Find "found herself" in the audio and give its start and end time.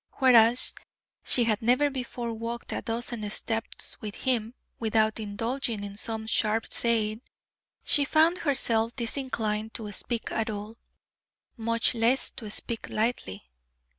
8.03-8.95